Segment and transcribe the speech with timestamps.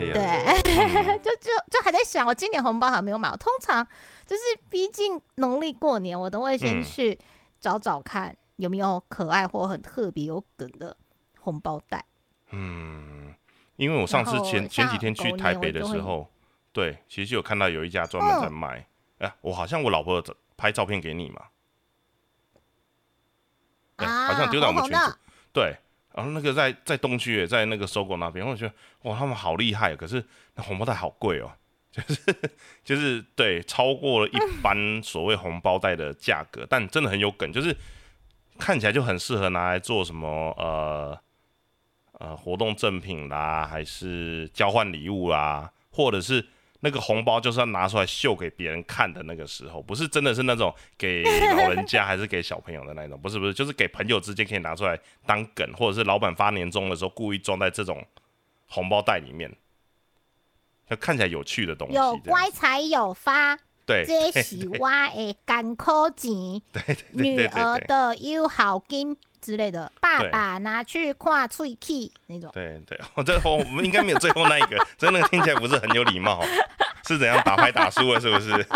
[0.00, 0.12] 了。
[0.12, 3.30] 对， 就就就还在想，我今年红包还没有买。
[3.30, 3.86] 我通常
[4.26, 7.18] 就是逼近农历过年，我都会先嗯去
[7.60, 10.96] 找找看有没有可爱或很特别有梗的
[11.40, 12.04] 红包袋。
[12.50, 13.34] 嗯，
[13.76, 16.28] 因为我上次前前几天去台北的时候，
[16.72, 18.86] 对，其实有看到有一家专门在嗯卖。
[19.18, 20.22] 哎、我好像我老婆
[20.56, 21.42] 拍照片给你嘛，
[23.96, 25.18] 好像丢到我们群组红红的，
[25.52, 25.76] 对。
[26.14, 31.50] 然后那个在在东区也，在那个搜狗那边，我觉得哇，他们好厉害，可是那红包袋好贵哦，
[31.90, 32.20] 就是
[32.84, 37.76] 就是对，超过了一般 所谓红包袋的价格，但真的很有梗，就是
[38.58, 41.18] 看起来就很适合拿来做什么呃
[42.18, 46.46] 呃活动赠品啦，还是交换礼物啦，或者是
[46.84, 58.04] 那个红包就是要拿出来秀给别人看的那个时候，不是真的是那种给老人家还是给小朋友的那种，不是不是，就是给朋友之间可以拿出来当梗，或者是老板发年终的时候故意装在这种
[58.66, 59.48] 红包袋里面，
[60.90, 61.94] 就看起来有趣的东西。
[61.94, 66.60] 有乖才有发，对，这是我的干苦钱，
[67.12, 72.50] 女儿的友好金之类的，爸爸拿去跨脆气那种。
[72.54, 76.42] 对对， 我这我们应该没有最后那一个，真的听起来不是很有礼貌，
[77.06, 78.66] 是怎样打牌打输了是不是？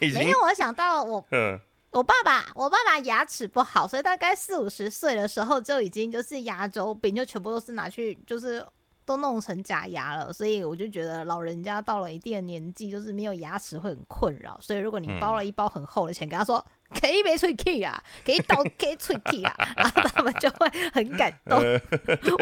[0.14, 1.58] 没有，我想到我嗯
[1.90, 8.64] 我爸爸，我爸爸牙齿不好，所以大概四五十岁的时候就已经就是牙周病，就全部都是拿去就是
[9.04, 10.32] 都弄成假牙了。
[10.32, 14.58] 所以我就觉得老人家到了一定的年纪，就是没有牙齿会很困扰。
[14.60, 16.64] 所以如果你包了一包很厚的钱，跟他说
[17.04, 21.62] 给一杯脆 key 啊，给一刀给脆 key 啊，然后他们就会很感动。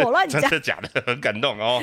[0.04, 1.02] 我乱讲，真的假的？
[1.04, 1.82] 很感动哦。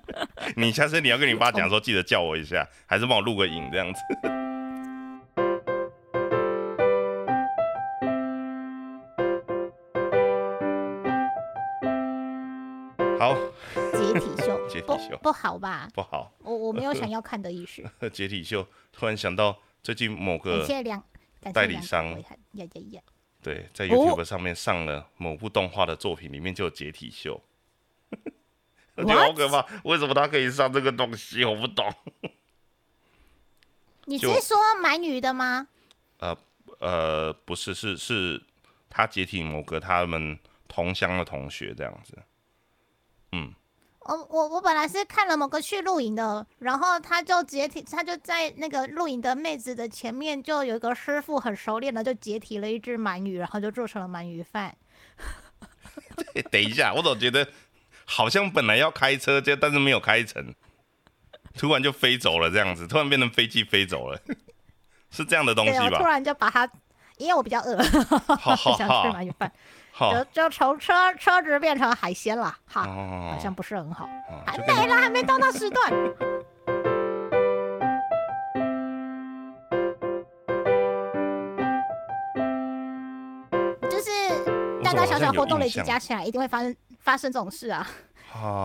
[0.56, 4.00] 你下次你要跟你爸讲说，记得叫我一下，还是帮我录个影这样子。
[13.20, 13.34] 好，
[13.92, 15.86] 解体秀，解体秀不不好吧？
[15.94, 17.82] 不好，我我没有想要看的意思。
[18.08, 18.66] 解体秀。
[18.92, 21.04] 突然想到最近某感个谢两，感谢两
[21.52, 23.02] 代理商位呀呀呀呀！
[23.42, 27.42] 对在哦 YouTube 上面上了某部动画的作品，里面就有解体秀。
[28.96, 31.44] 我觉得好可怕，为什么他可以上这个东西？
[31.44, 31.92] 我不懂。
[34.06, 35.66] 你是就说买女的吗？
[36.18, 36.36] 呃
[36.78, 38.42] 呃，不是，是是
[38.88, 40.38] 他解体某个他们
[40.68, 42.22] 同乡的同学这样子。
[44.04, 54.76] 我我我本来是看了某个去露营的，然后他就解体，他就在那个露营的妹子的前面，就有一个师傅很熟练的就解体了一只鳗鱼，然后就做成了鳗鱼饭。
[56.34, 57.48] 欸等一下，我总觉得
[58.04, 60.54] 好像本来要开车，就但是没有开成，
[61.56, 64.20] 突然就飞走了这样子，突然变成飞机飞走了，
[65.10, 65.98] 是这样的东，西吧？
[65.98, 66.68] 突然就把它，
[67.24, 67.76] 因为我比较饿，
[68.36, 69.50] 好好想吃好鳗鱼饭，
[69.90, 74.04] 好就就从车车子变成海鲜了，哈，哦好像不是很好。
[74.04, 75.90] 哦还没了，还没到那时段。
[83.90, 87.86] 就是大大小小活动累积加起来，一定会发生发生这种事啊。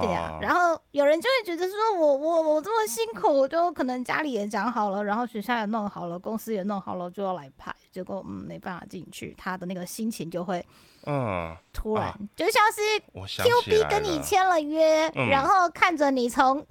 [0.02, 10.66] 对啊，然后有人就会觉得说我我我这么辛苦，就可能家里也讲好了，然后学校也弄好了，公司也弄好了，就要来拍，结果嗯没办法进去，他的那个心情就会
[11.06, 12.82] 嗯，突然、啊就像是
[13.14, 16.66] 我想 Q 起 B 来了，跟你签了约，嗯然后看着你从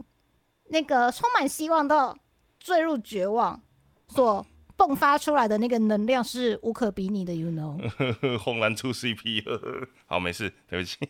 [0.70, 2.16] 那个充满希望到
[2.59, 3.60] 坠入绝望，
[4.09, 4.44] 所
[4.76, 7.78] 迸发出来的那个能量是无可比拟的，you know。
[8.38, 10.98] 轰然出 CP，呵呵好，没事，对不起。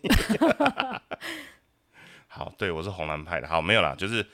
[2.39, 4.25] 好，对我是红蓝派的，好，没有啦，就是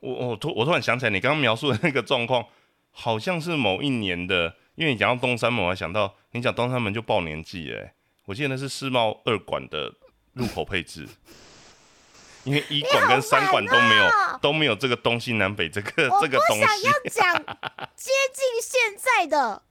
[0.00, 2.44] 我我突我突然想起来，你刚刚描述的那个状况，
[2.90, 7.94] 好像是某一年的，因为你讲到东山门，我还想到你讲东山门就报年纪哎，
[8.24, 9.94] 我记得那是世贸二馆的
[10.32, 11.06] 入口配置，
[12.42, 17.34] 因为一馆跟三馆都没有、哦都没有这个东西南北这个这个东不想西，要 讲
[17.94, 19.62] 接近现在的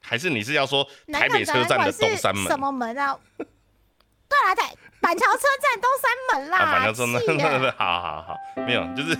[0.00, 2.56] 还是你是要说台北车站的东山门什？
[2.58, 3.18] 么门啊？
[3.36, 9.14] 对啦，台板桥车站东三门啦，啊，反正说那气那那啊好好好，没有，就是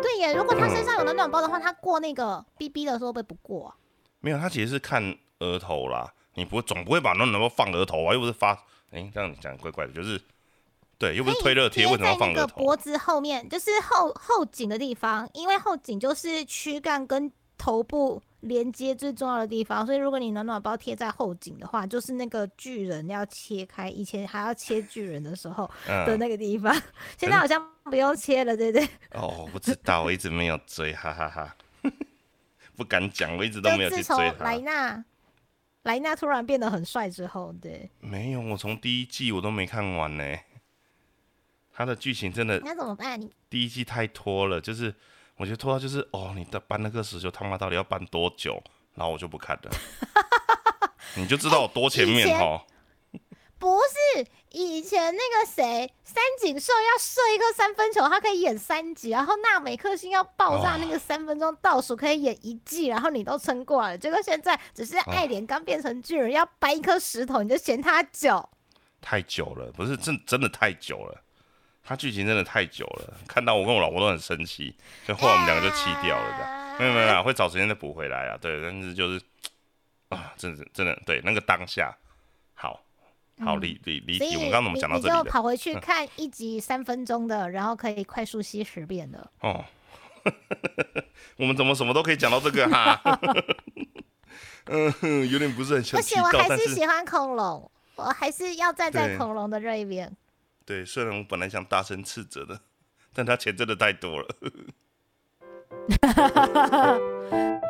[0.00, 3.76] 对耶，如果他身上有暖暖包的话，他过那个 B B 的时候会不会不过啊？
[4.20, 8.52] 没有，他其实是看额头啦，你不总不会把暖暖包放额头啊，又不是发，
[8.90, 10.18] 哎、这样讲怪怪的，就是
[10.98, 12.56] 对，又不是推热贴，为什么放额头？
[12.56, 26.74] 脖子后面，就是后后颈的地方，因为后颈就是躯干跟头部连接最重要的地方，所以如果你暖暖包贴在后颈的话，就是那个巨人要切开，以前还要切巨人的时候的嗯，那个地方，
[27.16, 28.88] 现在好像不用切了，对不对？
[29.12, 31.56] 哦，我不知道，我一直没有追，哈哈哈
[32.76, 34.58] 不敢讲，我一直都没有去追他莱。
[34.58, 35.04] 纳
[35.84, 40.24] 莱纳突然变得很帅之后，对，没有，我从第一季我都没看完呢。
[41.78, 43.20] 他的剧情真的那怎么办？
[43.20, 44.92] 你第一季太拖了，就是
[45.36, 48.60] 我觉得拖到就是哦，你的搬那个石球他妈到底要搬多久？
[48.96, 49.70] 然后我就不看了，
[51.14, 52.64] 你就知道我多前面哈。
[53.60, 63.98] 不是以前那个谁三井寿要射一个三分球，他可以演三集，然后纳美克星要爆炸那个三分钟倒数可以演一季，然后你都撑过来了。
[63.98, 68.48] 结果现在只是爱莲刚变成巨人要搬一颗石头，你就嫌他久？
[69.00, 71.22] 太久了，不是真真的太久了，
[71.88, 74.74] 他剧情真的太久了，看到我跟我老婆都很生气，
[75.06, 76.78] 所以后来我们两个就弃掉了的。
[76.78, 78.36] 没有没有，会找时间再补回来啊。
[78.38, 79.20] 对，但是就是
[80.10, 81.96] 啊，真的真的对那个当下
[82.52, 82.78] 好。
[83.40, 85.22] 好离离离题，我们刚刚怎么讲到这里的？
[85.22, 89.30] 就跑回去看一集三分钟的，然后可以快速吸十遍的。
[89.40, 89.64] 哦，
[91.38, 93.00] 我们怎么什么都可以讲到这个哈？
[94.66, 96.00] 嗯，有点不是很想。
[96.00, 100.12] 不行，我还是喜欢恐龙，我还是要站在恐龙的这一边。
[100.68, 102.60] 对，虽然我本来想大声斥责的，
[103.14, 104.28] 但他钱真的太多了。